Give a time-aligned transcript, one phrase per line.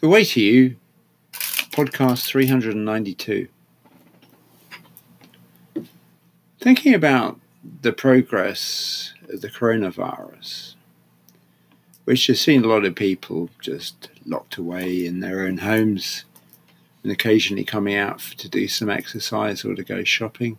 [0.00, 0.76] The Way to You,
[1.32, 3.48] podcast 392.
[6.58, 7.38] Thinking about
[7.82, 10.76] the progress of the coronavirus,
[12.04, 16.24] which has seen a lot of people just locked away in their own homes
[17.02, 20.56] and occasionally coming out to do some exercise or to go shopping,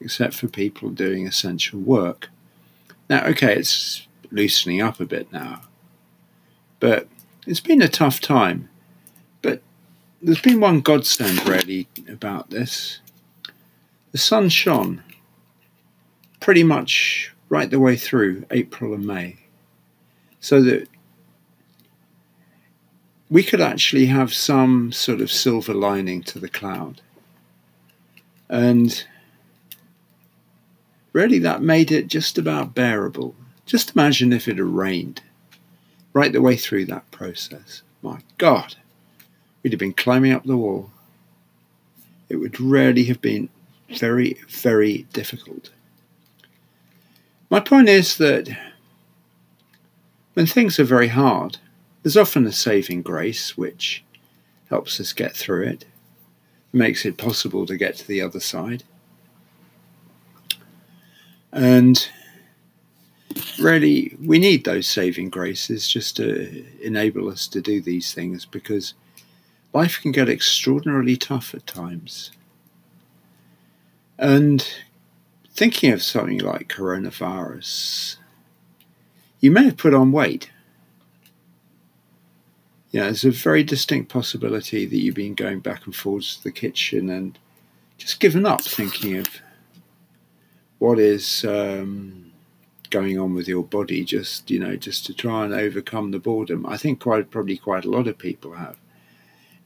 [0.00, 2.30] except for people doing essential work.
[3.10, 5.60] Now, okay, it's loosening up a bit now,
[6.78, 7.08] but
[7.50, 8.68] it's been a tough time.
[9.42, 9.60] But
[10.22, 13.00] there's been one godsend really about this.
[14.12, 15.02] The sun shone
[16.38, 19.38] pretty much right the way through April and May,
[20.38, 20.88] so that
[23.28, 27.00] we could actually have some sort of silver lining to the cloud.
[28.48, 29.04] And
[31.12, 33.34] really, that made it just about bearable.
[33.66, 35.22] Just imagine if it had rained
[36.12, 37.82] right the way through that process.
[38.02, 38.76] My God,
[39.62, 40.90] we'd have been climbing up the wall.
[42.28, 43.48] It would really have been
[43.98, 45.70] very, very difficult.
[47.50, 48.48] My point is that
[50.34, 51.58] when things are very hard,
[52.02, 54.04] there's often a saving grace which
[54.68, 55.84] helps us get through it,
[56.72, 58.84] makes it possible to get to the other side.
[61.52, 62.08] And
[63.58, 68.94] really, we need those saving graces just to enable us to do these things because
[69.72, 72.32] life can get extraordinarily tough at times.
[74.18, 74.66] And
[75.48, 78.16] thinking of something like coronavirus,
[79.40, 80.50] you may have put on weight.
[82.92, 86.50] Know, there's a very distinct possibility that you've been going back and forwards to the
[86.50, 87.38] kitchen and
[87.98, 89.26] just given up thinking of
[90.78, 92.29] what is um,
[92.90, 96.66] going on with your body just you know just to try and overcome the boredom?
[96.66, 98.76] I think quite probably quite a lot of people have.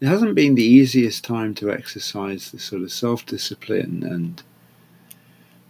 [0.00, 4.42] It hasn't been the easiest time to exercise the sort of self-discipline and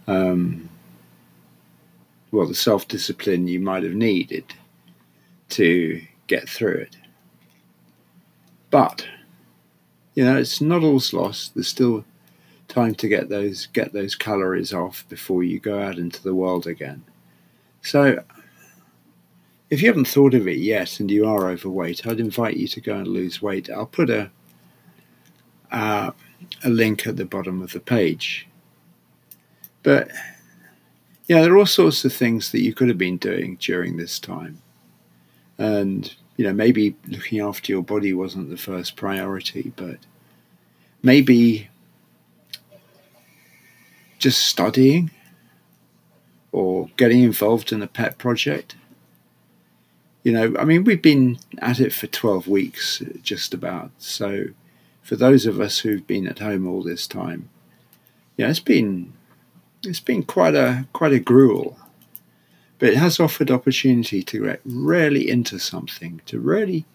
[0.07, 0.69] um,
[2.31, 4.45] well the self-discipline you might have needed
[5.49, 6.97] to get through it.
[8.69, 9.07] But
[10.13, 11.53] you know it's not all's lost.
[11.55, 12.05] There's still
[12.67, 16.67] time to get those get those calories off before you go out into the world
[16.67, 17.03] again
[17.85, 18.23] so,
[19.69, 22.81] if you haven't thought of it yet and you are overweight, I'd invite you to
[22.81, 23.69] go and lose weight.
[23.69, 24.31] I'll put a
[25.71, 26.11] uh,
[26.63, 28.47] a link at the bottom of the page.
[29.83, 30.09] But
[31.27, 34.17] yeah, there are all sorts of things that you could have been doing during this
[34.17, 34.61] time,
[35.59, 39.99] and you know maybe looking after your body wasn't the first priority, but
[41.03, 41.69] maybe
[44.17, 45.11] just studying
[46.55, 48.77] or getting involved in a pet project.
[50.23, 53.91] You know, I mean, we've been at it for 12 weeks, just about.
[53.97, 54.45] So,
[55.03, 57.49] for those of us who've been at home all this time,
[58.37, 59.11] yeah, it's been
[59.83, 61.77] it's been quite a quite a gruel,
[62.79, 66.85] but it has offered opportunity to get really into something, to really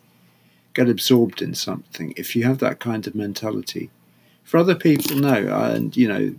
[0.72, 2.14] get absorbed in something.
[2.16, 3.90] If you have that kind of mentality,
[4.42, 6.34] for other people, no, and you know,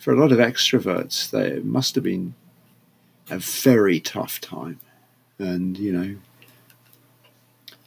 [0.00, 2.34] for a lot of extroverts, they must have been
[3.28, 4.80] a very tough time.
[5.38, 6.16] And, you know,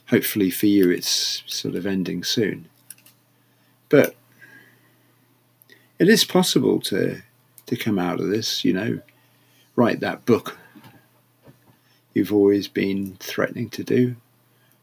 [0.08, 2.68] hopefully for you it's sort of ending soon.
[3.88, 4.14] But
[5.98, 7.22] it is possible to
[7.66, 9.00] to come out of this, you know,
[9.74, 10.58] write that book
[12.14, 14.14] you've always been threatening to do.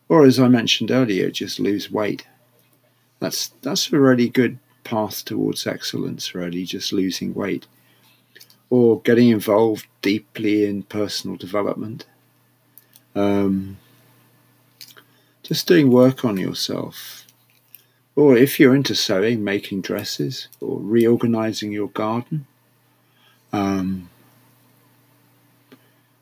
[0.09, 2.28] Or as I mentioned earlier, just lose weight.
[3.19, 7.68] That's that's a really good path towards excellence, really, just losing weight.
[8.69, 12.06] Or getting involved deeply in personal development.
[13.16, 13.78] Um,
[15.44, 17.25] just doing work on yourself.
[18.16, 22.46] Or if you're into sewing, making dresses, or reorganizing your garden.
[23.52, 24.09] Um,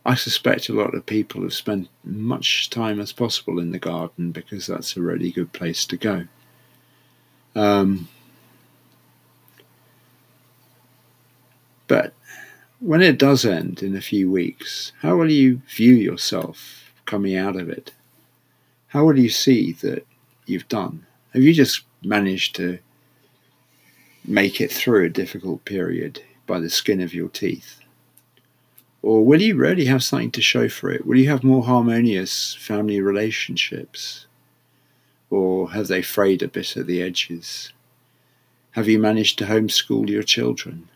[0.05, 4.31] I suspect a lot of people have spent much time as possible in the garden
[4.31, 6.25] because that's a really good place to go.
[7.55, 8.07] Um,
[11.89, 12.13] But
[12.79, 17.55] when it does end in a few weeks, how will you view yourself coming out
[17.55, 17.93] of it?
[18.87, 20.05] How will you see that
[20.45, 21.05] you've done?
[21.33, 22.79] Have you just managed to
[24.25, 27.81] make it through a difficult period by the skin of your teeth?
[29.01, 31.05] Or will you really have something to show for it?
[31.05, 34.25] Will you have more harmonious family relationships?
[35.29, 37.71] Or have they frayed a bit at the edges?
[38.71, 40.89] Have you managed to homeschool your children?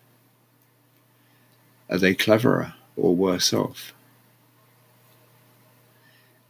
[1.94, 3.94] Are they cleverer or worse off?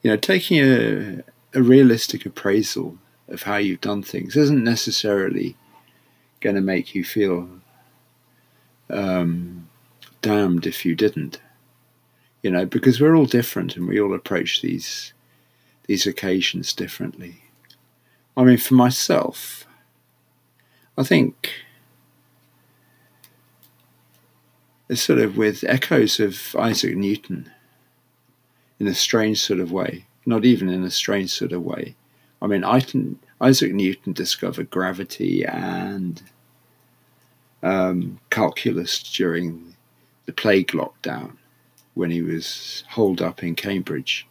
[0.01, 1.21] You know, taking a,
[1.53, 2.97] a realistic appraisal
[3.27, 5.57] of how you've done things isn't necessarily
[6.39, 7.49] going to make you feel
[8.89, 9.67] um,
[10.21, 11.41] damned if you didn't.
[12.41, 15.11] You know, because we're all different and we all approach these
[15.87, 17.41] these occasions differently.
[18.37, 19.65] I mean, for myself,
[20.97, 21.51] I think
[24.82, 27.51] it's sort of with echoes of Isaac Newton
[28.79, 31.95] in a strange sort of way, not even in a strange sort of way.
[32.41, 36.21] I mean, Isaac Newton discovered gravity and
[37.61, 39.75] um, calculus during
[40.25, 41.37] the plague lockdown
[41.93, 44.27] when he was holed up in Cambridge.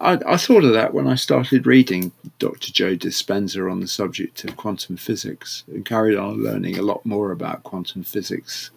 [0.00, 2.72] I, I, thought of that when I started reading Dr.
[2.72, 7.30] Joe Dispenza on the subject of quantum physics and carried on learning a lot more
[7.30, 8.70] about quantum physics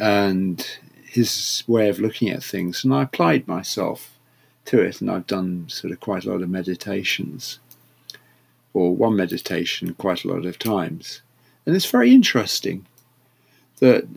[0.00, 0.66] and
[1.04, 2.82] his way of looking at things.
[2.82, 4.18] And I applied myself
[4.64, 7.60] to it, and I've done sort of quite a lot of meditations,
[8.72, 11.20] or one meditation quite a lot of times.
[11.66, 12.86] And it's very interesting
[13.80, 14.08] that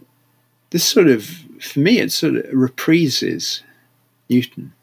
[0.70, 1.26] this sort of,
[1.60, 3.62] for me, it sort of reprises
[4.30, 4.74] Newton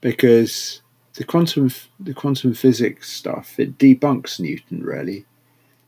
[0.00, 0.82] because
[1.14, 1.70] the quantum
[2.00, 5.24] the quantum physics stuff it debunks Newton really.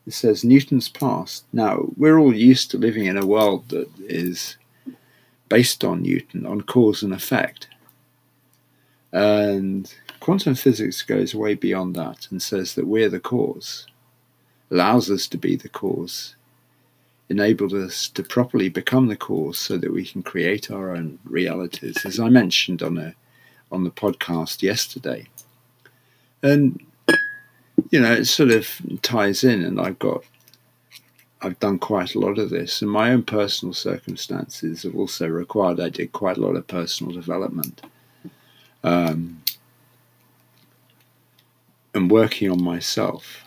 [0.06, 1.44] It says Newton's past.
[1.52, 4.56] Now we're all used to living in a world that is
[5.48, 7.68] based on Newton, on cause and effect,
[9.12, 13.86] and quantum physics goes way beyond that and says that we're the cause,
[14.70, 16.34] allows us to be the cause,
[17.28, 22.04] enabled us to properly become the cause so that we can create our own realities.
[22.04, 23.14] As I mentioned on a
[23.70, 25.28] on the podcast yesterday.
[26.42, 26.80] And
[27.94, 28.68] you know, it sort of
[29.02, 30.24] ties in and I've got
[31.40, 35.78] I've done quite a lot of this and my own personal circumstances have also required
[35.78, 37.82] I did quite a lot of personal development.
[38.82, 39.44] Um,
[41.94, 43.44] and working on myself,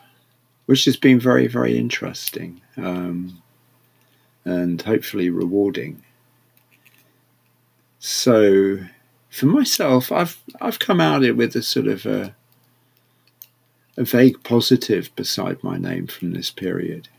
[0.65, 3.41] which has been very, very interesting um,
[4.45, 6.01] and hopefully rewarding.
[7.99, 8.77] So,
[9.29, 12.33] for myself, I've I've come out it with a sort of a,
[13.97, 17.09] a vague positive beside my name from this period.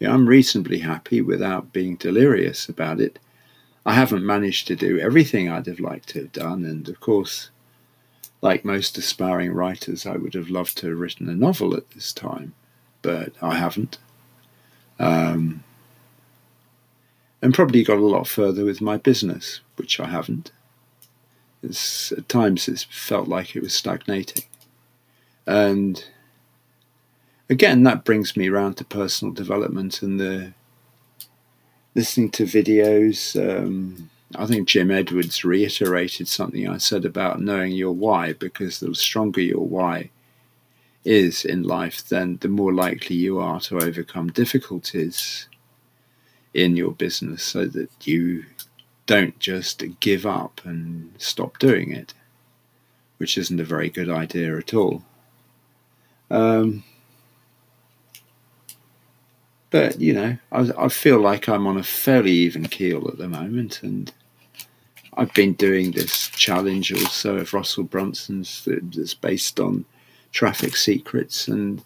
[0.00, 3.18] Yeah, I'm reasonably happy without being delirious about it.
[3.84, 7.50] I haven't managed to do everything I'd have liked to have done, and of course,
[8.42, 12.12] like most aspiring writers, I would have loved to have written a novel at this
[12.12, 12.54] time,
[13.02, 13.98] but I haven't.
[14.98, 15.62] Um,
[17.42, 20.50] and probably got a lot further with my business, which I haven't.
[21.62, 24.44] It's, at times it's felt like it was stagnating.
[25.46, 26.04] And
[27.48, 30.52] again, that brings me around to personal development and the
[31.94, 33.36] listening to videos.
[33.36, 38.94] Um, I think Jim Edwards reiterated something I said about knowing your why, because the
[38.94, 40.10] stronger your why
[41.04, 45.48] is in life, then the more likely you are to overcome difficulties
[46.52, 48.44] in your business so that you
[49.06, 52.12] don't just give up and stop doing it,
[53.18, 55.04] which isn't a very good idea at all.
[56.30, 56.84] Um,
[59.70, 63.28] but you know, I, I, feel like I'm on a fairly even keel at the
[63.28, 64.12] moment, and
[65.14, 69.84] I've been doing this challenge also of Russell Brunson's that's based on
[70.32, 71.82] traffic secrets, and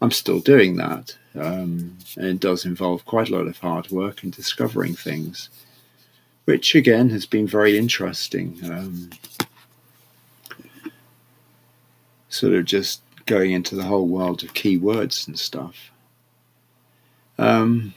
[0.00, 1.16] I'm still doing that.
[1.34, 5.48] Um, and it does involve quite a lot of hard work and discovering things
[6.44, 8.58] which again has been very interesting.
[8.64, 9.10] Um,
[12.28, 15.90] sort of just going into the whole world of keywords and stuff.
[17.38, 17.94] Um,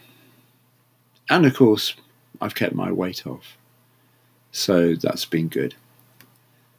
[1.30, 1.94] and of course,
[2.40, 3.58] I've kept my weight off,
[4.54, 5.76] so that's been good.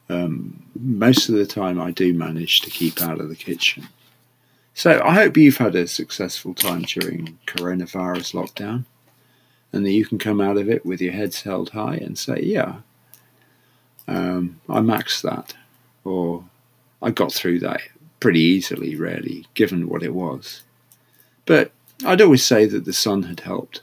[0.09, 3.89] Um, most of the time, I do manage to keep out of the kitchen.
[4.73, 8.85] So I hope you've had a successful time during coronavirus lockdown
[9.71, 12.41] and that you can come out of it with your heads held high and say,
[12.41, 12.77] yeah,
[14.07, 15.53] um, I maxed that,
[16.03, 16.43] or
[17.03, 17.81] I got through that
[18.19, 20.63] pretty easily, really, given what it was.
[21.45, 21.71] But
[22.05, 23.81] I'd always say that the sun had helped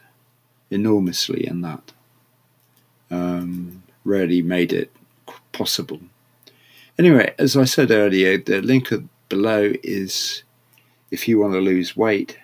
[0.71, 1.93] enormously in that.
[3.11, 4.91] Um, really made it
[5.53, 6.01] possible.
[6.99, 8.93] Anyway, as I said earlier, the link
[9.29, 10.43] below is
[11.11, 12.39] if you want to lose weight,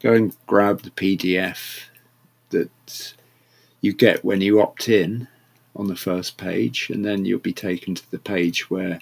[0.00, 1.84] go and grab the PDF
[2.50, 3.14] that
[3.80, 5.28] you get when you opt in
[5.76, 9.00] on the first page, and then you'll be taken to the page where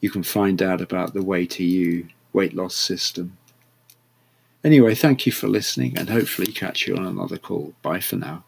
[0.00, 3.36] you can find out about the Way to You weight loss system.
[4.64, 7.74] Anyway, thank you for listening, and hopefully catch you on another call.
[7.82, 8.44] Bye for now.